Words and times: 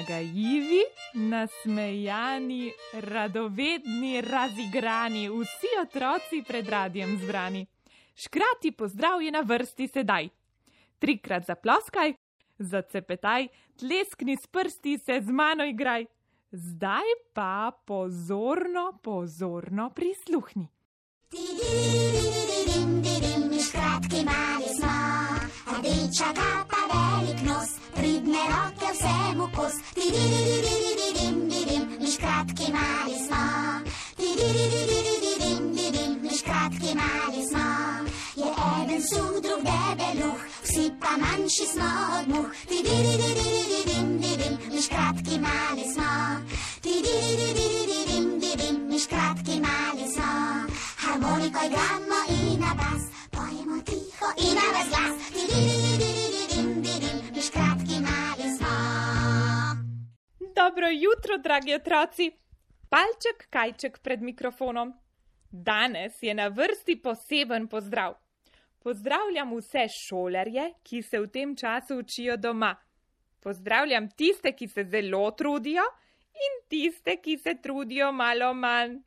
nagajivi, 0.00 0.82
nasmejani, 1.14 2.72
radovedni, 2.92 4.20
razigrani, 4.20 5.28
vsi 5.28 5.72
otroci 5.82 6.42
pred 6.46 6.68
radijem 6.68 7.18
zbrani. 7.22 7.66
Škrati 8.16 8.72
pozdrav 8.72 9.22
je 9.22 9.30
na 9.30 9.40
vrsti 9.40 9.88
sedaj. 9.88 10.28
Trikrat 10.98 11.46
zaploskaj, 11.46 12.14
zacepetaj, 12.58 13.48
tleskni 13.78 14.36
s 14.36 14.46
prsti 14.46 14.98
se 14.98 15.20
z 15.20 15.30
mano 15.30 15.64
igraj. 15.64 16.06
Zdaj 16.52 17.14
pa 17.32 17.72
pozorno, 17.86 18.98
pozorno 19.02 19.90
prisluhni. 19.90 20.68
Kratki 23.70 24.24
mali 24.24 24.68
smo, 24.76 24.96
rdeča 25.78 26.32
kapa, 26.34 26.80
velik 26.90 27.42
nos, 27.46 27.70
pridne 27.94 28.38
roke 28.48 28.79
vsemu 29.00 29.48
kos. 29.56 29.74
Miš 32.00 32.16
kratki 32.16 32.72
mali 32.72 33.16
smo, 33.26 33.42
miš 36.22 36.42
kratki 36.42 36.94
mali 37.00 37.42
smo. 37.48 37.66
Je 38.36 38.48
eden 38.82 39.02
suh, 39.02 39.34
drug 39.44 39.62
debeluh, 39.68 40.40
vsi 40.62 40.92
pa 41.00 41.10
manjši 41.22 41.66
smo 41.72 41.90
od 42.18 42.28
muh. 42.28 42.50
Miš 44.72 44.88
kratki 44.88 45.38
mali 45.38 45.84
smo, 45.94 46.10
miš 48.88 49.06
kratki 49.06 49.60
mali 49.60 50.06
smo. 50.14 50.30
Harmoniko 50.96 51.60
igramo 51.66 52.20
in 52.28 52.60
na 52.60 52.74
bas, 52.74 53.02
pojemo 53.30 53.82
tiho 53.82 54.28
in 54.36 54.54
na 54.54 54.66
ves 54.74 54.88
glas. 54.88 55.39
Jutro, 60.90 61.38
dragi 61.38 61.74
otroci! 61.74 62.30
Palček 62.90 63.46
kajček 63.50 63.98
pred 64.02 64.22
mikrofonom. 64.22 64.92
Danes 65.50 66.22
je 66.22 66.34
na 66.34 66.48
vrsti 66.48 66.96
poseben 67.02 67.68
pozdrav. 67.68 68.14
Pozdravljam 68.78 69.52
vse 69.56 69.86
šolarje, 69.94 70.72
ki 70.82 71.02
se 71.02 71.20
v 71.20 71.28
tem 71.28 71.56
času 71.56 71.98
učijo 71.98 72.36
doma. 72.36 72.74
Pozdravljam 73.40 74.08
tiste, 74.10 74.52
ki 74.52 74.68
se 74.68 74.84
zelo 74.84 75.30
trudijo, 75.30 75.84
in 76.34 76.56
tiste, 76.68 77.16
ki 77.16 77.38
se 77.38 77.54
trudijo 77.62 78.12
malo 78.12 78.54
manj. 78.54 78.98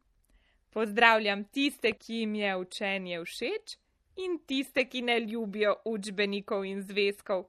Pozdravljam 0.70 1.44
tiste, 1.44 1.92
ki 1.92 2.14
jim 2.14 2.36
je 2.36 2.56
učenje 2.58 3.20
všeč, 3.24 3.78
in 4.16 4.40
tiste, 4.48 4.86
ki 4.90 5.02
ne 5.02 5.20
ljubijo 5.20 5.76
učbenikov 5.86 6.66
in 6.66 6.82
zvezkov. 6.82 7.46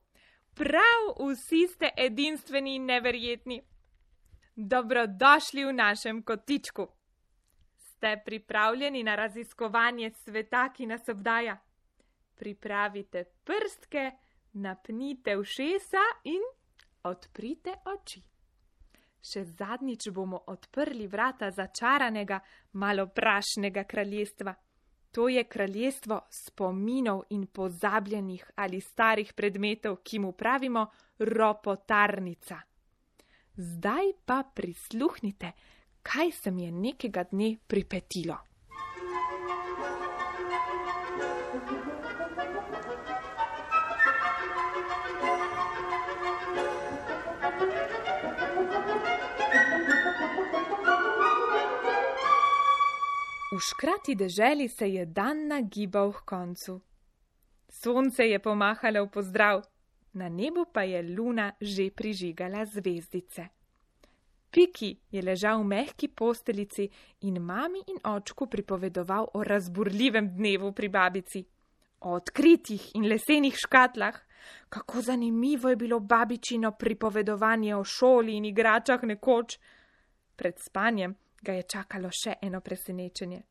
Prav 0.55 1.15
vsi 1.19 1.67
ste 1.69 1.91
edinstveni 1.97 2.77
in 2.77 2.85
neverjetni. 2.87 3.63
Dobrodošli 4.57 5.65
v 5.65 5.73
našem 5.73 6.23
kotičku. 6.23 6.87
Ste 7.77 8.23
pripravljeni 8.25 9.03
na 9.03 9.17
raziskovanje 9.17 10.11
sveta, 10.11 10.69
ki 10.73 10.87
nas 10.87 11.09
obdaja? 11.09 11.57
Pripravite 12.35 13.25
prstke, 13.45 14.11
napnite 14.53 15.37
ušesa 15.37 16.05
in 16.25 16.43
odprite 17.03 17.75
oči. 17.85 18.23
Še 19.25 19.43
zadnjič 19.45 20.07
bomo 20.11 20.39
odprli 20.47 21.07
vrata 21.07 21.51
začaranega, 21.51 22.39
maloprašnega 22.73 23.85
kraljestva. 23.85 24.55
To 25.11 25.29
je 25.29 25.45
kraljestvo 25.45 26.21
spominov 26.31 27.25
in 27.31 27.47
pozabljenih 27.47 28.51
ali 28.55 28.81
starih 28.81 29.33
predmetov, 29.33 29.97
ki 30.05 30.19
mu 30.19 30.33
pravimo 30.33 30.87
ropotarnica. 31.19 32.61
Zdaj 33.57 34.13
pa 34.27 34.42
prisluhnite, 34.55 35.53
kaj 36.03 36.31
se 36.33 36.51
mi 36.51 36.65
je 36.65 36.73
nekega 36.73 37.23
dne 37.31 37.57
pripetilo. 37.67 38.37
V 53.55 53.61
škrati 53.61 54.14
deželi 54.14 54.69
se 54.69 54.89
je 54.89 55.07
dan 55.07 55.47
nagibal 55.47 56.13
k 56.13 56.25
koncu. 56.27 56.81
Sonce 57.70 58.27
je 58.27 58.39
pomahalo 58.39 59.05
v 59.07 59.11
pozdrav, 59.11 59.63
na 60.14 60.29
nebu 60.29 60.67
pa 60.73 60.83
je 60.83 61.02
luna 61.02 61.52
že 61.61 61.91
prižigala 61.91 62.64
zvezdice. 62.64 63.48
Piki 64.51 64.97
je 65.11 65.23
ležal 65.23 65.61
v 65.61 65.67
mehki 65.67 66.08
posteljici 66.08 66.89
in 67.27 67.42
mami 67.42 67.80
in 67.91 67.98
očku 68.07 68.47
pripovedoval 68.47 69.27
o 69.35 69.42
razburljivem 69.42 70.29
dnevu 70.36 70.73
pri 70.73 70.89
babici, 70.89 71.45
o 72.01 72.14
odkritih 72.14 72.92
in 72.95 73.08
lesenih 73.11 73.55
škatlah, 73.57 74.20
kako 74.69 75.01
zanimivo 75.01 75.69
je 75.69 75.77
bilo 75.77 76.01
babičino 76.01 76.73
pripovedovanje 76.73 77.75
o 77.77 77.85
šoli 77.85 78.36
in 78.36 78.45
igračah 78.45 79.02
nekoč. 79.02 79.58
Pred 80.36 80.55
spanjem 80.58 81.14
ga 81.42 81.52
je 81.52 81.63
čakalo 81.63 82.11
še 82.11 82.39
eno 82.42 82.61
presenečenje. 82.61 83.42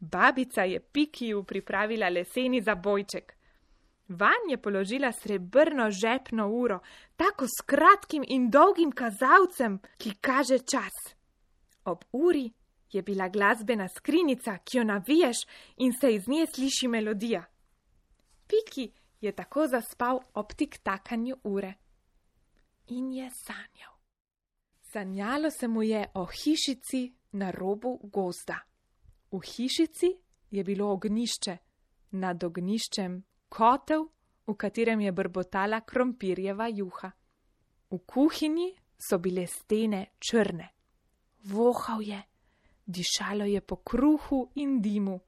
Babica 0.00 0.64
je 0.64 0.80
Pikiju 0.80 1.44
pripravila 1.44 2.08
leseni 2.08 2.62
zabojček. 2.62 3.36
Van 4.10 4.50
je 4.50 4.56
položila 4.62 5.12
srebrno 5.12 5.90
žepno 5.90 6.48
uro, 6.48 6.80
tako 7.16 7.46
s 7.46 7.62
kratkim 7.66 8.24
in 8.28 8.50
dolgim 8.50 8.92
kazalcem, 8.92 9.78
ki 9.98 10.14
kaže 10.20 10.58
čas. 10.58 11.14
Ob 11.84 12.04
uri 12.12 12.50
je 12.92 13.02
bila 13.02 13.28
glasbena 13.28 13.88
skrinica, 13.88 14.58
ki 14.58 14.78
jo 14.78 14.84
naviješ 14.84 15.36
in 15.76 15.92
se 15.92 16.14
iz 16.14 16.28
nje 16.28 16.46
sliši 16.54 16.88
melodija. 16.88 17.44
Piki 18.48 18.90
je 19.20 19.32
tako 19.32 19.66
zaspal 19.66 20.20
ob 20.34 20.52
tik 20.56 20.78
takanju 20.82 21.36
ure. 21.44 21.74
In 22.86 23.12
je 23.12 23.30
sanjal. 23.46 23.94
Sanjalo 24.92 25.50
se 25.50 25.68
mu 25.68 25.82
je 25.82 26.10
o 26.14 26.26
hišici 26.26 27.14
na 27.32 27.50
robu 27.50 28.00
gozda. 28.02 28.58
V 29.30 29.38
hišici 29.40 30.18
je 30.50 30.64
bilo 30.64 30.92
ognišče, 30.92 31.56
nad 32.10 32.44
ogniščem 32.44 33.29
kotel, 33.50 34.06
v 34.46 34.54
katerem 34.54 35.00
je 35.02 35.12
brbotala 35.12 35.80
krompirjeva 35.80 36.70
juha. 36.70 37.10
V 37.90 37.98
kuhinji 38.06 38.70
so 38.98 39.18
bile 39.18 39.46
stene 39.46 40.06
črne. 40.18 40.68
Vohal 41.50 42.02
je, 42.02 42.20
dišalo 42.86 43.44
je 43.44 43.60
po 43.60 43.76
kruhu 43.76 44.50
in 44.54 44.80
dimu. 44.82 45.18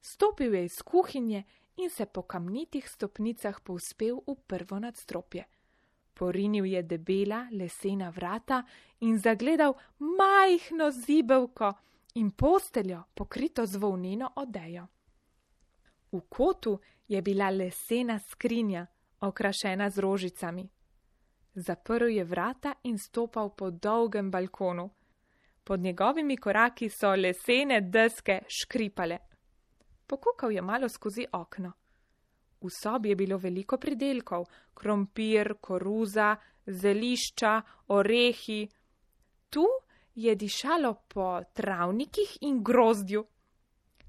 Stopil 0.00 0.54
je 0.54 0.64
iz 0.64 0.82
kuhinje 0.82 1.44
in 1.76 1.90
se 1.90 2.06
po 2.06 2.22
kamnitih 2.22 2.88
stopnicah 2.88 3.60
povzpel 3.60 4.22
v 4.26 4.34
prvo 4.46 4.78
nadstropje. 4.78 5.44
Porinil 6.14 6.64
je 6.64 6.82
debela 6.82 7.46
lesena 7.52 8.10
vrata 8.10 8.64
in 9.00 9.18
zagledal 9.18 9.74
majhno 9.98 10.90
zibelko 10.90 11.72
in 12.14 12.30
posteljo 12.30 13.04
pokrito 13.14 13.66
z 13.66 13.76
volneno 13.76 14.32
odejo. 14.36 14.86
V 16.12 16.20
kotu 16.28 16.80
je 17.08 17.22
bila 17.22 17.50
lesena 17.50 18.18
skrinja, 18.18 18.86
okrašena 19.20 19.90
z 19.90 19.98
rožicami. 19.98 20.68
Zaprl 21.54 22.08
je 22.08 22.24
vrata 22.24 22.74
in 22.82 22.98
stopal 22.98 23.50
po 23.56 23.70
dolgem 23.70 24.30
balkonu. 24.30 24.90
Pod 25.64 25.80
njegovimi 25.80 26.36
koraki 26.36 26.88
so 26.88 27.14
lesene 27.14 27.80
deske 27.80 28.40
škripale. 28.48 29.18
Pokukal 30.06 30.52
je 30.52 30.62
malo 30.62 30.88
skozi 30.88 31.26
okno. 31.32 31.72
V 32.60 32.70
sobi 32.70 33.08
je 33.08 33.16
bilo 33.16 33.38
veliko 33.38 33.76
pridelkov: 33.78 34.46
krompir, 34.74 35.54
koruza, 35.60 36.36
zelišča, 36.66 37.62
orehi. 37.88 38.68
Tu 39.50 39.66
je 40.14 40.34
dišalo 40.34 40.94
po 41.08 41.40
travnikih 41.52 42.38
in 42.40 42.62
grozdju. 42.64 43.24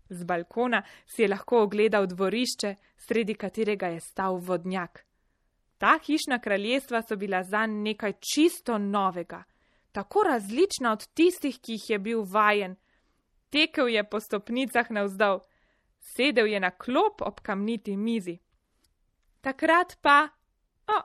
Z 0.09 0.25
balkona 0.25 0.83
si 1.05 1.21
je 1.21 1.27
lahko 1.27 1.63
ogledal 1.63 2.07
dvorišče, 2.07 2.75
sredi 2.97 3.33
katerega 3.33 3.87
je 3.87 3.99
stal 3.99 4.37
vodnjak. 4.37 5.05
Ta 5.77 5.99
hišna 6.05 6.39
kraljestva 6.39 7.01
so 7.01 7.15
bila 7.15 7.43
zanj 7.43 7.81
nekaj 7.83 8.13
čisto 8.19 8.77
novega, 8.77 9.43
tako 9.91 10.23
različna 10.23 10.91
od 10.91 11.07
tistih, 11.13 11.59
ki 11.61 11.71
jih 11.71 11.89
je 11.89 11.99
bil 11.99 12.23
vajen. 12.23 12.75
Tekel 13.49 13.87
je 13.87 14.03
po 14.09 14.19
stopnicah 14.19 14.91
navzdol, 14.91 15.39
sedel 15.99 16.47
je 16.47 16.59
na 16.59 16.71
klop 16.71 17.21
ob 17.21 17.39
kamniti 17.39 17.97
mizi. 17.97 18.37
Takrat 19.41 19.97
pa, 20.01 20.27
o, 20.87 20.99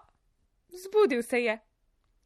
zbudil 0.68 1.22
se 1.22 1.42
je. 1.42 1.58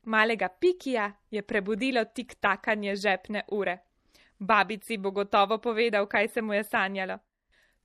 Malega 0.02 0.48
Pikija 0.48 1.12
je 1.30 1.42
prebudilo 1.42 2.04
tik 2.04 2.34
takanje 2.34 2.96
žepne 2.96 3.42
ure. 3.50 3.78
Babici 4.40 4.98
bo 4.98 5.10
gotovo 5.10 5.58
povedal, 5.58 6.06
kaj 6.06 6.28
se 6.28 6.42
mu 6.42 6.54
je 6.54 6.64
sanjalo. 6.64 7.18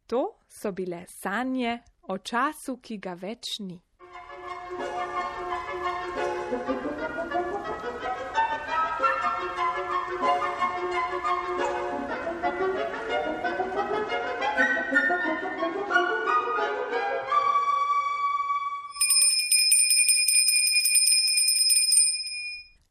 To 0.08 0.40
so 0.48 0.72
bile 0.72 1.06
sanje 1.08 1.80
o 2.02 2.18
času, 2.18 2.78
ki 2.78 2.98
ga 2.98 3.14
več 3.14 3.60
ni. 3.60 3.82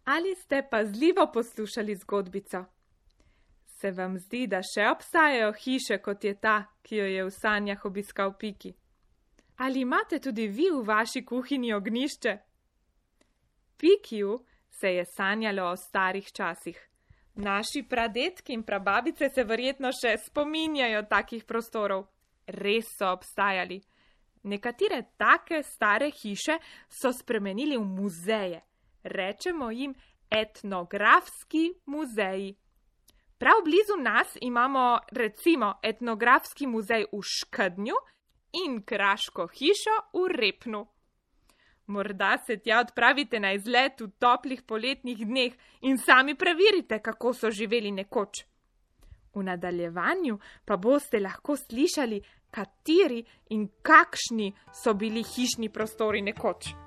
Ali 0.04 0.34
ste 0.34 0.62
pazljivo 0.70 1.30
poslušali 1.32 1.94
zgodbico? 1.96 2.64
Se 3.82 3.90
vam 3.90 4.12
zdi, 4.14 4.44
da 4.46 4.60
še 4.62 4.84
obstajajo 4.92 5.48
hiše 5.58 5.96
kot 5.98 6.22
je 6.22 6.36
ta, 6.38 6.52
ki 6.86 7.00
jo 7.00 7.06
je 7.10 7.22
v 7.26 7.30
sanjah 7.34 7.80
obiskal 7.88 8.30
Piki? 8.38 8.70
Ali 9.58 9.82
imate 9.82 10.20
tudi 10.22 10.44
vi 10.46 10.68
v 10.70 10.84
vaši 10.86 11.24
kuhinji 11.26 11.72
ognišče? 11.74 12.36
Pikiju 13.82 14.36
se 14.70 14.94
je 14.94 15.04
sanjalo 15.16 15.66
o 15.72 15.76
starih 15.76 16.30
časih. 16.30 16.78
Naši 17.34 17.82
pradetki 17.82 18.54
in 18.54 18.62
prababice 18.62 19.32
se 19.34 19.44
verjetno 19.44 19.90
še 19.90 20.14
spominjajo 20.28 21.02
takih 21.10 21.42
prostorov. 21.44 22.06
Res 22.46 22.94
so 22.94 23.10
obstajali. 23.10 23.82
Nekatere 24.46 25.02
take 25.18 25.64
stare 25.66 26.14
hiše 26.22 26.60
so 26.86 27.10
spremenili 27.10 27.74
v 27.74 27.90
muzeje. 27.98 28.62
Rečemo 29.02 29.74
jim 29.74 29.98
etnografski 30.30 31.72
muzeji. 31.86 32.61
Prav 33.42 33.54
blizu 33.64 33.96
nas 33.98 34.36
imamo 34.40 34.98
recimo 35.10 35.74
etnografski 35.82 36.66
muzej 36.66 37.04
v 37.12 37.18
Škdnju 37.22 37.94
in 38.64 38.82
kraško 38.82 39.46
hišo 39.46 39.96
v 40.12 40.28
Repnu. 40.30 40.86
Morda 41.86 42.36
se 42.46 42.56
tja 42.56 42.78
odpravite 42.80 43.40
na 43.40 43.50
izlet 43.52 44.00
v 44.00 44.12
toplih 44.18 44.62
poletnih 44.62 45.26
dneh 45.26 45.58
in 45.80 45.98
sami 45.98 46.36
preverite, 46.38 47.00
kako 47.02 47.34
so 47.34 47.50
živeli 47.50 47.90
nekoč. 47.90 48.44
V 49.34 49.42
nadaljevanju 49.42 50.38
pa 50.64 50.76
boste 50.76 51.18
lahko 51.18 51.56
slišali, 51.56 52.22
kateri 52.50 53.24
in 53.50 53.66
kakšni 53.82 54.52
so 54.84 54.94
bili 54.94 55.26
hišni 55.34 55.68
prostori 55.68 56.22
nekoč. 56.22 56.81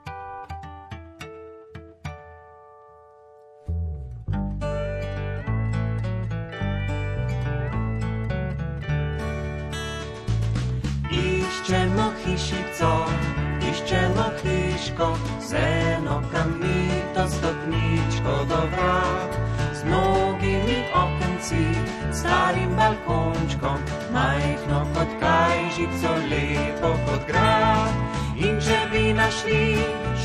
Hiško, 14.86 15.18
z 15.42 15.54
eno 15.54 16.22
kamnito 16.32 17.28
stopničko 17.28 18.46
do 18.50 18.56
vrat, 18.56 19.32
z 19.74 19.84
mnogimi 19.86 20.84
okenci, 20.96 21.66
starim 22.14 22.76
balkončkom, 22.76 23.78
majhno 24.14 24.88
kot 24.94 25.08
kajžico, 25.20 26.14
lepo 26.30 26.90
kot 27.06 27.28
grad. 27.28 27.94
In 28.38 28.60
če 28.60 28.80
bi 28.92 29.14
našli 29.14 29.78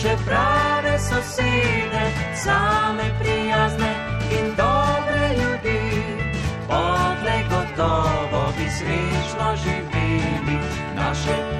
še 0.02 0.16
prave 0.26 0.98
sosede, 0.98 2.04
same 2.34 3.06
prijazne 3.20 3.92
in 4.34 4.50
dobre 4.58 5.30
ljudi, 5.38 5.80
potlej 6.66 7.42
gotovo 7.50 8.52
bi 8.58 8.66
srečno 8.70 9.54
živeli 9.62 10.58
naše 10.96 11.59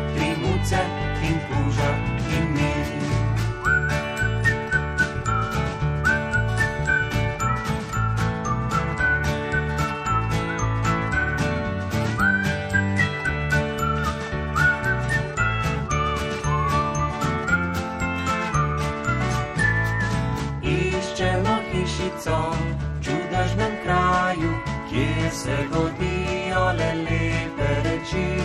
v 22.26 23.00
čudežnem 23.00 23.72
kraju, 23.84 24.52
kjer 24.90 25.32
se 25.32 25.56
godijo 25.72 26.64
le 26.76 26.93
lepe 26.94 27.70
reči, 27.84 28.43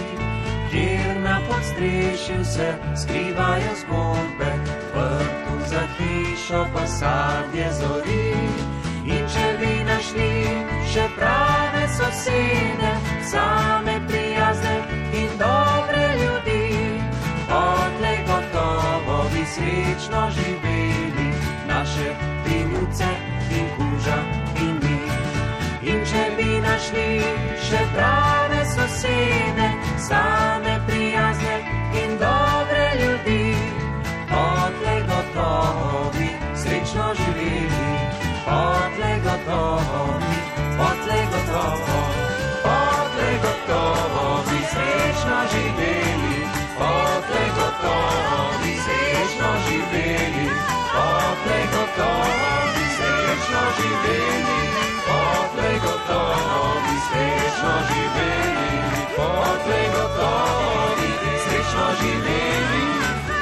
kjer 0.71 1.19
na 1.23 1.39
podstrešju 1.47 2.45
se 2.45 2.75
skrivajo 2.95 3.73
zgodbe, 3.81 4.51
vrtu 4.95 5.55
za 5.67 5.83
hišo 5.97 6.67
pa 6.73 6.87
sadje 6.87 7.67
zori. 7.73 8.33
In 9.05 9.27
če 9.27 9.47
bi 9.59 9.83
našli 9.83 10.47
še 10.93 11.09
prave 11.17 11.87
sosede, 11.97 12.93
same 13.31 13.99
prijazne 14.07 14.77
in 15.13 15.29
dobre 15.37 16.05
ljudi, 16.21 16.63
potlej 17.49 18.19
gotovo 18.27 19.23
bi 19.33 19.45
srečno 19.45 20.29
živeli 20.31 21.29
naše 21.67 22.15
prinuce 22.43 23.34
še 27.65 27.81
prave 27.93 28.61
sosede, 28.75 29.67
same 29.97 30.73
prijazne 30.87 31.55
in 32.01 32.11
dobre 32.21 32.83
ljudi, 33.01 33.55
potlej 34.29 35.01
gotovo 35.09 36.11
bi 36.17 36.29
srečno 36.61 37.07
živeli, 37.21 37.89
potlej 38.45 39.17
gotovo 39.25 40.03
bi, 40.21 40.37
potlej 40.77 41.25
gotovo, 41.33 41.99
potlej 42.67 43.35
gotovo 43.45 44.27
bi 44.49 44.61
srečno 44.73 45.39
živeli, 45.53 46.37
potlej 46.77 47.49
gotovo 47.59 48.41
bi 48.61 48.73
srečno 48.85 49.51
živeli, 49.67 50.47
potlej 50.93 51.65
gotovo 51.73 52.53
bi 52.75 52.85
srečno 52.97 53.63
živeli, 53.79 54.84
srečno 57.65 57.87
živeli, 57.89 58.69
potlej 59.15 59.87
gotovo 59.95 60.95
bi 60.97 61.09
srečno 61.43 61.85
živeli, 62.01 62.85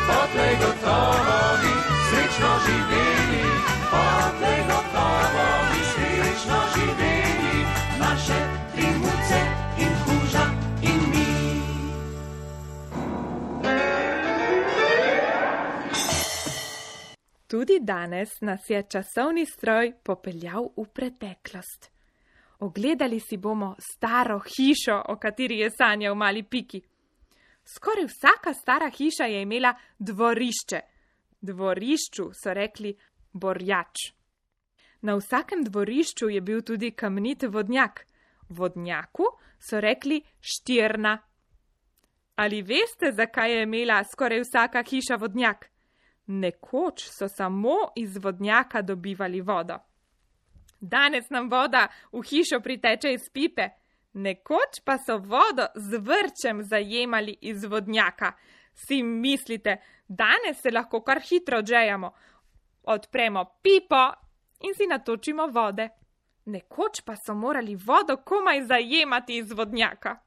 potlej 0.07 0.55
gotovo 0.63 1.39
bi 1.61 1.73
srečno 2.07 2.51
živeli, 2.65 3.43
potlej 3.91 4.59
gotovo 4.69 5.47
bi 5.69 5.81
srečno 5.91 6.59
živeli, 6.75 7.65
naše 7.99 8.39
tri 8.71 8.87
muce 9.01 9.39
in 9.83 9.93
kuža 10.05 10.45
in 10.81 10.99
mi. 11.11 11.27
Tudi 17.47 17.79
danes 17.81 18.41
nas 18.41 18.69
je 18.69 18.83
časovni 18.89 19.45
stroj 19.45 19.93
popeljal 20.03 20.69
v 20.77 20.85
preteklost. 20.93 21.92
Ogledali 22.63 23.19
si 23.19 23.37
bomo 23.37 23.75
staro 23.79 24.39
hišo, 24.39 25.01
o 25.09 25.15
kateri 25.15 25.57
je 25.59 25.69
sanjal 25.69 26.15
mali 26.15 26.43
piki. 26.43 26.79
Skoraj 27.75 28.05
vsaka 28.05 28.53
stara 28.53 28.89
hiša 28.89 29.25
je 29.25 29.41
imela 29.41 29.73
dvorišče. 29.99 30.79
Dvorišču 31.41 32.29
so 32.31 32.53
rekli 32.53 32.93
borjač. 33.33 34.05
Na 35.01 35.17
vsakem 35.19 35.63
dvorišču 35.63 36.29
je 36.29 36.41
bil 36.41 36.61
tudi 36.61 36.91
kamnit 36.91 37.43
vodnjak. 37.43 38.05
Vodnjaku 38.49 39.27
so 39.59 39.79
rekli 39.79 40.21
štirna. 40.39 41.17
Ali 42.35 42.61
veste, 42.61 43.11
zakaj 43.11 43.57
je 43.57 43.63
imela 43.63 44.03
skoraj 44.03 44.39
vsaka 44.39 44.83
hiša 44.87 45.19
vodnjak? 45.19 45.67
Nekoč 46.27 47.09
so 47.11 47.27
samo 47.27 47.91
iz 47.95 48.17
vodnjaka 48.17 48.81
dobivali 48.81 49.41
vodo. 49.41 49.83
Danes 50.83 51.29
nam 51.29 51.49
voda 51.49 51.87
v 52.11 52.21
hišo 52.27 52.59
priteče 52.59 53.13
iz 53.13 53.29
pipe, 53.31 53.69
nekoč 54.13 54.81
pa 54.83 54.97
so 54.99 55.15
vodo 55.17 55.69
z 55.75 55.99
vrčem 56.03 56.59
zajemali 56.63 57.37
iz 57.41 57.63
vodnjaka. 57.63 58.33
Si 58.73 59.03
mislite, 59.03 59.77
danes 60.07 60.59
se 60.61 60.71
lahko 60.71 60.99
kar 61.01 61.21
hitro 61.23 61.61
odžejamo, 61.63 62.11
odpremo 62.83 63.45
pipo 63.61 64.03
in 64.59 64.75
si 64.75 64.87
natočimo 64.87 65.47
vode. 65.47 65.87
Nekoč 66.45 67.01
pa 67.05 67.15
so 67.15 67.33
morali 67.33 67.75
vodo 67.75 68.17
komaj 68.17 68.65
zajemati 68.67 69.37
iz 69.37 69.51
vodnjaka. 69.55 70.17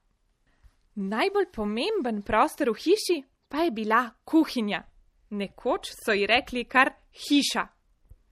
Najbolj 0.94 1.52
pomemben 1.52 2.22
prostor 2.22 2.72
v 2.72 2.80
hiši 2.80 3.22
pa 3.48 3.68
je 3.68 3.70
bila 3.70 4.06
kuhinja. 4.24 4.86
Nekoč 5.30 5.92
so 5.92 6.16
ji 6.16 6.26
rekli 6.26 6.64
kar 6.64 6.94
hiša. 7.12 7.75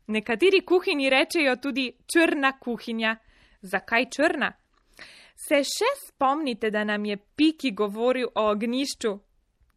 Nekateri 0.07 0.61
kuhinji 0.61 1.11
rečejo 1.11 1.57
tudi 1.57 1.93
črna 2.07 2.59
kuhinja. 2.59 3.17
Zakaj 3.63 4.05
črna? 4.11 4.53
Se 5.37 5.63
še 5.65 5.91
spomnite, 6.09 6.71
da 6.71 6.85
nam 6.85 7.05
je 7.05 7.17
Piki 7.17 7.73
govoril 7.73 8.29
o 8.35 8.51
ognišču? 8.51 9.13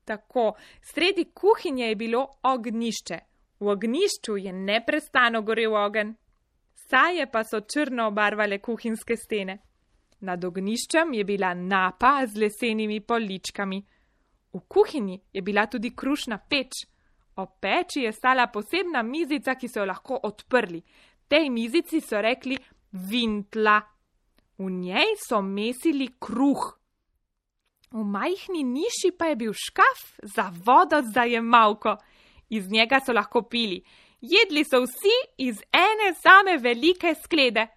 Tako, 0.05 0.53
sredi 0.81 1.25
kuhinje 1.33 1.87
je 1.87 1.95
bilo 1.95 2.27
ognišče. 2.43 3.19
V 3.59 3.69
ognišču 3.73 4.37
je 4.37 4.53
neprestano 4.53 5.41
gorel 5.41 5.75
ogen. 5.75 6.15
Saje 6.89 7.25
pa 7.31 7.43
so 7.43 7.61
črno 7.61 8.07
obarvale 8.07 8.59
kuhinske 8.59 9.17
stene. 9.17 9.57
Nad 10.19 10.43
ogniščem 10.43 11.13
je 11.13 11.23
bila 11.23 11.53
napa 11.53 12.25
z 12.25 12.39
lesenimi 12.43 12.99
poličkami. 13.01 13.81
V 14.53 14.59
kuhinji 14.67 15.19
je 15.33 15.41
bila 15.41 15.65
tudi 15.67 15.95
krušna 15.95 16.37
peč. 16.49 16.85
O 17.37 17.45
peči 17.45 18.01
je 18.01 18.11
stala 18.11 18.47
posebna 18.47 19.03
mizica, 19.03 19.55
ki 19.55 19.67
so 19.69 19.83
jo 19.83 19.85
lahko 19.85 20.17
odprli. 20.23 20.81
Tej 21.27 21.49
mizici 21.53 22.01
so 22.01 22.21
rekli 22.21 22.57
vintla. 22.91 23.77
V 24.57 24.69
njej 24.73 25.13
so 25.21 25.41
mesili 25.41 26.07
kruh. 26.19 26.63
V 27.91 28.03
majhni 28.03 28.63
niši 28.63 29.13
pa 29.17 29.29
je 29.29 29.35
bil 29.35 29.53
škaf 29.53 29.99
za 30.35 30.49
vodo 30.65 31.01
za 31.13 31.23
jemalko. 31.29 31.97
Iz 32.49 32.69
njega 32.71 32.99
so 33.05 33.13
lahko 33.13 33.41
pili. 33.41 33.83
Jedli 34.21 34.63
so 34.65 34.81
vsi 34.81 35.17
iz 35.37 35.61
ene 35.71 36.13
same 36.17 36.57
velike 36.57 37.13
sklede. 37.23 37.67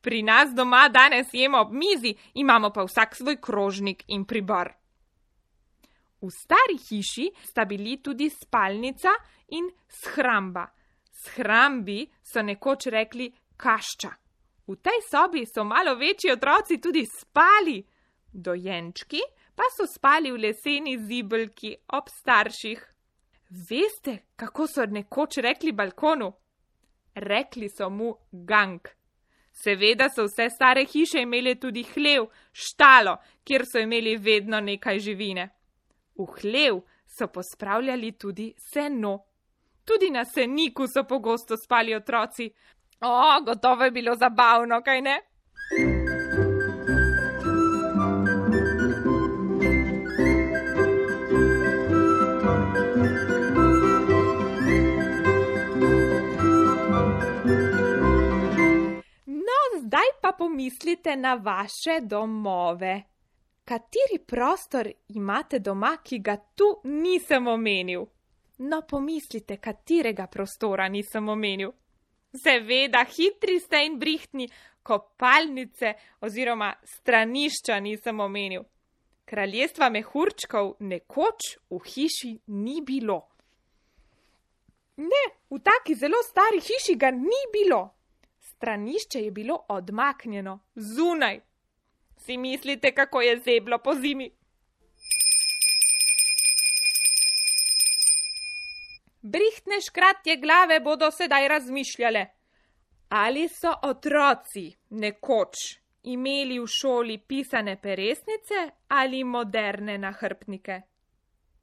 Pri 0.00 0.22
nas 0.22 0.54
doma 0.54 0.88
danes 0.88 1.28
jemo 1.32 1.60
ob 1.60 1.72
mizi, 1.72 2.14
imamo 2.34 2.70
pa 2.70 2.84
vsak 2.84 3.16
svoj 3.16 3.36
krožnik 3.36 4.04
in 4.08 4.24
pribor. 4.24 4.79
V 6.20 6.30
stari 6.30 6.76
hiši 6.76 7.30
sta 7.48 7.64
bili 7.64 8.02
tudi 8.02 8.30
spalnica 8.30 9.10
in 9.56 9.70
shramba. 9.88 10.66
Shrambi 11.10 12.04
so 12.22 12.42
nekoč 12.42 12.86
rekli 12.86 13.30
kašča. 13.56 14.10
V 14.68 14.76
tej 14.76 15.00
sobi 15.10 15.46
so 15.46 15.64
malo 15.64 15.94
večji 15.94 16.30
otroci 16.32 16.78
tudi 16.80 17.06
spali, 17.06 17.82
dojenčki 18.32 19.20
pa 19.54 19.66
so 19.76 19.84
spali 19.86 20.30
v 20.32 20.38
leseni 20.40 20.96
zibelki 20.98 21.74
ob 21.92 22.08
starših. 22.08 22.80
Veste, 23.50 24.30
kako 24.36 24.66
so 24.66 24.86
nekoč 24.86 25.40
rekli 25.44 25.72
balkonu? 25.72 26.30
Rekli 27.14 27.68
so 27.68 27.90
mu 27.90 28.14
gang. 28.32 28.80
Seveda 29.52 30.08
so 30.08 30.24
vse 30.24 30.46
stare 30.48 30.86
hiše 30.86 31.26
imele 31.26 31.56
tudi 31.60 31.82
hlev, 31.82 32.30
štalo, 32.52 33.18
kjer 33.44 33.66
so 33.66 33.82
imeli 33.82 34.16
vedno 34.16 34.60
nekaj 34.60 34.98
živine. 34.98 35.50
V 36.20 36.26
hlev 36.40 36.80
so 37.06 37.26
pospravljali 37.26 38.12
tudi 38.12 38.54
seno. 38.58 39.24
Tudi 39.84 40.10
na 40.10 40.24
seniku 40.24 40.86
so 40.86 41.04
pogosto 41.04 41.56
spali 41.56 41.94
otroci. 41.94 42.50
O, 43.00 43.40
gotovo 43.44 43.84
je 43.84 43.90
bilo 43.90 44.14
zabavno, 44.14 44.82
kaj 44.82 45.00
ne? 45.02 45.20
Zdaj 59.90 60.06
pa 60.22 60.32
pomislite 60.32 61.16
na 61.16 61.34
vaše 61.34 62.00
domove. 62.00 63.09
Kateri 63.70 64.18
prostor 64.26 64.88
imate 65.14 65.60
doma, 65.60 65.92
ki 66.02 66.18
ga 66.18 66.34
tu 66.58 66.66
nisem 66.84 67.46
omenil? 67.46 68.02
No, 68.66 68.80
pomislite, 68.82 69.60
katerega 69.62 70.26
prostora 70.26 70.88
nisem 70.90 71.28
omenil. 71.28 71.70
Seveda, 72.34 73.04
hitri 73.06 73.60
ste 73.62 73.84
in 73.86 73.94
brihtni, 73.98 74.48
kopalnice 74.82 75.92
oziroma 76.26 76.72
stranišča 76.96 77.78
nisem 77.78 78.18
omenil. 78.26 78.66
Kraljestva 79.30 79.86
mehurčkov 79.94 80.74
nekoč 80.90 81.54
v 81.70 81.80
hiši 81.92 82.32
ni 82.58 82.80
bilo. 82.82 83.20
Ne, 84.98 85.24
v 85.46 85.62
taki 85.62 85.94
zelo 85.94 86.18
stari 86.26 86.58
hiši 86.58 86.98
ga 86.98 87.14
ni 87.14 87.46
bilo 87.54 87.84
stranišče 88.60 89.20
je 89.20 89.30
bilo 89.30 89.64
odmaknjeno, 89.68 90.58
zunaj. 90.74 91.40
Si 92.20 92.36
mislite, 92.36 92.92
kako 92.94 93.20
je 93.20 93.38
zeblo 93.38 93.78
po 93.78 93.94
zimi? 93.94 94.30
Brihtne 99.22 99.80
škratje 99.80 100.36
glave 100.36 100.80
bodo 100.80 101.10
sedaj 101.10 101.48
razmišljale, 101.48 102.26
ali 103.08 103.48
so 103.48 103.72
otroci 103.82 104.76
nekoč 104.90 105.56
imeli 106.02 106.58
v 106.58 106.66
šoli 106.66 107.18
pisane 107.18 107.76
peresnice 107.82 108.70
ali 108.88 109.24
moderne 109.24 109.98
nahrbnike. 109.98 110.80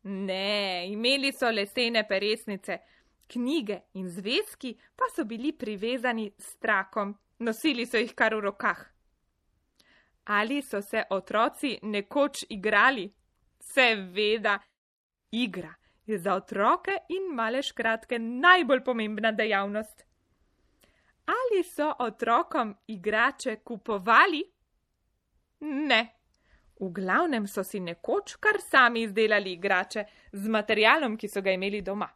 Ne, 0.04 0.88
imeli 0.90 1.32
so 1.34 1.50
lesene 1.52 2.08
peresnice, 2.08 2.78
knjige 3.28 3.80
in 3.94 4.10
zvezki 4.10 4.78
pa 4.96 5.10
so 5.16 5.26
bili 5.26 5.52
privezani 5.52 6.32
s 6.38 6.56
trakom, 6.58 7.18
nosili 7.40 7.86
so 7.86 7.98
jih 7.98 8.14
kar 8.16 8.36
v 8.36 8.40
rokah. 8.40 8.97
Ali 10.27 10.62
so 10.62 10.81
se 10.81 11.03
otroci 11.10 11.79
nekoč 11.81 12.46
igrali? 12.50 13.13
Seveda, 13.60 14.60
igra 15.31 15.74
je 16.05 16.17
za 16.19 16.34
otroke 16.34 16.91
in 17.10 17.36
male 17.36 17.63
škratke 17.63 18.19
najbolj 18.19 18.84
pomembna 18.84 19.31
dejavnost. 19.31 20.03
Ali 21.25 21.63
so 21.63 21.93
otrokom 22.00 22.75
igrače 22.88 23.55
kupovali? 23.55 24.43
Ne. 25.60 26.07
V 26.79 26.91
glavnem 26.93 27.48
so 27.48 27.63
si 27.63 27.79
nekoč 27.79 28.36
kar 28.39 28.62
sami 28.69 29.01
izdelali 29.01 29.51
igrače 29.53 30.03
z 30.31 30.48
materialom, 30.48 31.17
ki 31.17 31.27
so 31.27 31.41
ga 31.41 31.51
imeli 31.51 31.81
doma. 31.81 32.07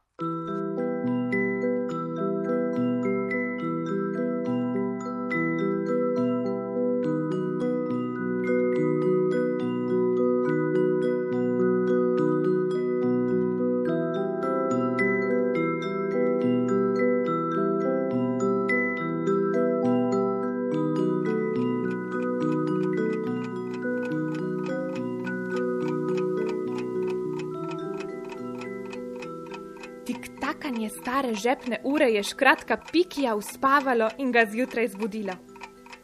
Stare 31.31 31.55
žepne 31.55 31.79
ure 31.83 32.05
je 32.11 32.23
škratka 32.23 32.77
Pikija 32.91 33.35
uspavalo 33.35 34.09
in 34.17 34.31
ga 34.31 34.45
zjutraj 34.45 34.87
zbudilo. 34.87 35.33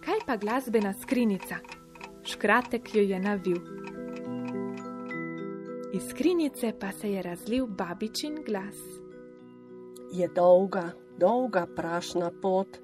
Kaj 0.06 0.20
pa 0.26 0.38
glasbena 0.38 0.94
skrinica? 0.94 1.56
Škratek 2.24 2.96
jo 2.96 3.02
je 3.02 3.20
navil. 3.20 3.58
Iz 5.94 6.08
skrinice 6.10 6.74
pa 6.80 6.92
se 6.92 7.12
je 7.12 7.22
razlil 7.22 7.68
babičin 7.68 8.38
glas. 8.46 8.78
Je 10.14 10.28
dolga, 10.36 10.92
dolga 11.20 11.66
prašna 11.76 12.32
pot, 12.42 12.78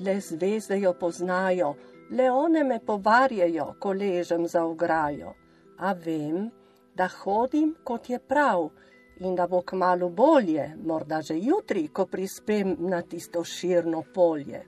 le 0.00 0.20
zvezde 0.20 0.80
jo 0.80 0.92
poznajo, 0.92 1.74
le 2.10 2.30
one 2.30 2.64
me 2.64 2.80
povarjajo, 2.86 3.74
ko 3.78 3.92
ležem 3.92 4.48
za 4.48 4.64
ograjo. 4.64 5.34
A 5.78 5.92
vem, 5.92 6.50
da 6.94 7.08
hodim, 7.08 7.76
kot 7.84 8.10
je 8.10 8.18
prav, 8.18 8.70
in 9.20 9.34
da 9.34 9.46
bo 9.46 9.62
kmalo 9.62 10.08
bolje, 10.08 10.76
morda 10.84 11.22
že 11.22 11.38
jutri, 11.38 11.88
ko 11.88 12.06
prispem 12.06 12.76
na 12.78 13.02
tisto 13.02 13.44
širno 13.44 14.02
polje. 14.14 14.62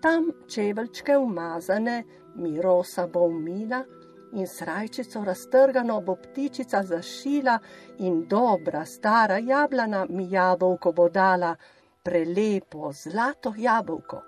Tam 0.00 0.30
čeveljčke 0.48 1.16
umazane, 1.18 2.04
mi 2.34 2.62
rosa 2.62 3.06
bo 3.06 3.20
umila 3.20 3.84
in 4.32 4.46
srajčico 4.46 5.24
raztrgano 5.24 6.00
bo 6.00 6.14
ptičica 6.16 6.82
zašila 6.82 7.58
in 7.98 8.26
dobra 8.28 8.84
stara 8.84 9.38
jablana 9.38 10.06
mi 10.08 10.30
jabolko 10.30 10.92
bo 10.92 11.08
dala, 11.08 11.56
prelepo 12.02 12.92
zlato 12.92 13.54
jabolko, 13.56 14.22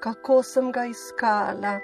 kako 0.00 0.42
sem 0.42 0.72
ga 0.72 0.84
iskala. 0.86 1.80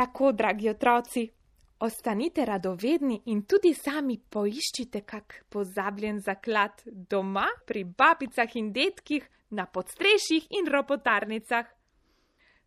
Tako, 0.00 0.32
dragi 0.32 0.68
otroci, 0.68 1.30
ostanite 1.78 2.44
radovedni 2.44 3.18
in 3.26 3.42
tudi 3.44 3.74
sami 3.74 4.14
poiščite 4.16 5.02
kak 5.04 5.34
pozabljen 5.52 6.22
zaklad 6.24 6.80
doma, 6.86 7.44
pri 7.68 7.82
babicah 7.84 8.56
in 8.56 8.70
detkih, 8.72 9.26
na 9.50 9.66
podstrešjih 9.66 10.46
in 10.56 10.72
ropotarnicah. 10.72 11.68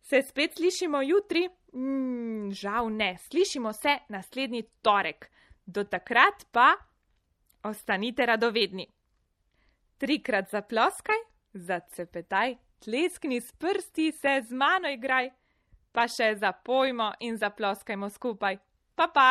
Se 0.00 0.22
spet 0.22 0.54
slišimo 0.60 1.02
jutri? 1.02 1.48
Mm, 1.74 2.54
žal 2.54 2.94
ne, 2.94 3.16
slišimo 3.26 3.72
se 3.72 3.98
naslednji 4.14 4.62
torek. 4.82 5.26
Do 5.66 5.82
takrat 5.90 6.46
pa 6.52 6.70
ostanite 7.66 8.30
radovedni. 8.30 8.86
Trikrat 9.98 10.54
zaploskaj, 10.54 11.26
zacepetaj, 11.52 12.60
tleskni 12.78 13.40
s 13.40 13.50
prsti, 13.58 14.12
se 14.12 14.42
z 14.46 14.54
mano 14.54 14.86
igraj 14.86 15.34
pa 15.94 16.08
še 16.10 16.34
zapojmo 16.42 17.12
in 17.22 17.38
zaploskajmo 17.38 18.10
skupaj. 18.10 18.58
Pa 18.98 19.06
pa! 19.14 19.30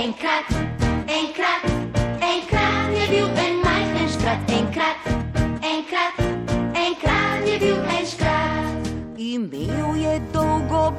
Enkrat, 0.00 0.48
enkrat, 1.20 1.64
enkrat 2.24 2.88
je 2.96 3.06
bil 3.12 3.28
en 3.44 3.60
majhen 3.60 4.08
škrat, 4.16 4.54
enkrat, 4.58 5.10
enkrat, 5.60 6.24
enkrat 6.88 7.44
je 7.44 7.58
bil 7.60 7.76
en 7.76 8.06
škrat. 8.08 8.60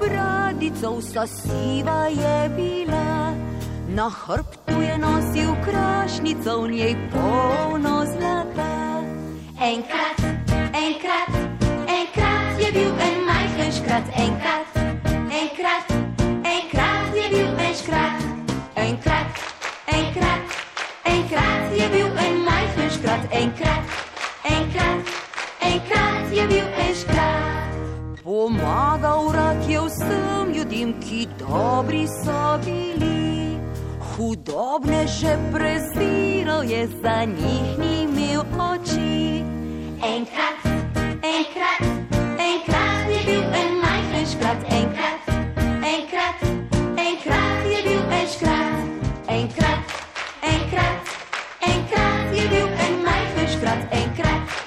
bradico 0.02 0.98
vsa 0.98 1.28
siva 1.28 2.08
je 2.08 2.50
bila. 2.56 3.34
Na 3.96 4.10
hrbtu 4.10 4.61
je 4.82 4.98
nosil 4.98 5.56
krašnico, 5.66 6.62
v 6.62 6.72
njej 6.72 6.96
polno 7.12 8.06
zlata. 8.06 9.02
Enkrat, 9.62 10.18
enkrat, 10.74 11.32
enkrat 11.88 12.54
je 12.60 12.70
bil 12.72 12.94
en 12.98 13.18
majhen 13.26 13.72
škrat, 13.72 14.06
enkrat, 14.18 14.68
enkrat, 15.30 15.86
enkrat 16.44 17.10
je 17.16 17.28
bil 17.30 17.50
en 17.60 17.74
škrat, 17.78 18.22
enkrat, 18.76 19.28
enkrat, 19.88 20.44
enkrat 21.06 21.66
je 21.78 21.88
bil 21.90 22.10
en 22.26 22.36
majhen 22.46 22.90
škrat, 22.90 23.24
enkrat, 23.32 23.84
enkrat, 24.44 25.02
enkrat 25.62 26.26
je 26.34 26.44
bil 26.48 26.68
en 26.86 26.94
škrat. 26.96 27.72
Pomagal 28.24 29.32
rad 29.32 29.70
je 29.70 29.80
vsem 29.80 30.46
ljudem, 30.54 30.94
ki 31.00 31.28
dobri 31.38 32.08
so 32.08 32.58
bili. 32.66 33.31
Hudobne 34.12 35.06
še 35.08 35.38
preziral 35.54 36.66
je, 36.68 36.84
za 37.00 37.24
njih 37.26 37.78
ni 37.80 37.92
imel 38.04 38.44
oči. 38.60 39.40
Enkrat, 40.04 40.66
enkrat, 41.24 41.84
enkrat 42.36 43.12
je 43.14 43.22
bil 43.28 43.46
en 43.62 43.78
majhen 43.80 44.26
škrat, 44.34 44.66
enkrat, 44.80 45.30
enkrat, 45.94 46.44
enkrat 47.06 47.70
je 47.72 47.80
bil 47.88 48.04
en 48.18 48.28
škrat, 48.34 48.92
enkrat, 49.38 49.96
enkrat, 50.54 51.14
enkrat 51.72 52.36
je 52.36 52.48
bil 52.52 52.68
en 52.88 53.00
majhen 53.06 53.48
škrat, 53.56 53.96
enkrat, 54.02 54.58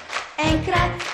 enkrat, 0.49 1.05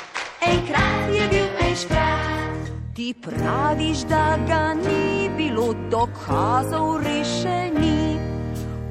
enkrat 0.54 1.12
je 1.18 1.28
bil 1.36 1.66
en 1.68 1.76
škrat. 1.84 2.72
Ti 2.96 3.12
praviš, 3.28 4.08
da 4.08 4.40
ga 4.48 4.64
ni 4.80 5.28
bilo 5.36 5.74
dokazov 5.92 7.04
rešeni. 7.04 8.11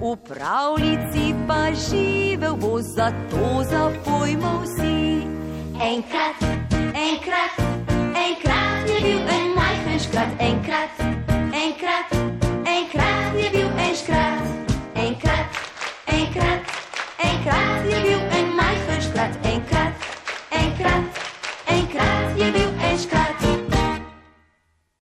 V 0.00 0.16
pravljici 0.16 1.36
pa 1.46 1.68
živel 1.76 2.56
bo, 2.56 2.80
zato 2.80 3.60
zapojmo 3.68 4.64
vsi. 4.64 5.28
Enkrat, 5.76 6.40
enkrat, 6.96 7.54
enkrat 8.16 8.88
je 8.88 9.00
bil 9.04 9.20
en 9.28 9.52
majhenškrat, 9.52 10.32
enkrat, 10.40 10.90
enkrat, 11.52 12.08
enkrat 12.64 13.36
je 13.36 13.48
bil 13.52 13.68
enškrat, 13.76 14.44
enkrat, 14.96 15.48
enkrat, 16.08 16.60
enkrat 17.20 17.84
je 17.84 18.00
bil 18.00 18.16
enškrat. 18.16 18.29